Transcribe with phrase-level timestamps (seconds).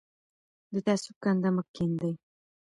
[0.73, 2.13] د تعصب کنده مه کیندئ.